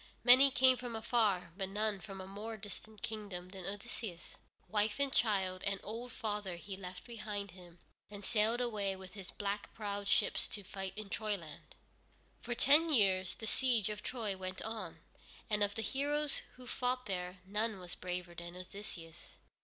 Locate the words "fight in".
10.63-11.11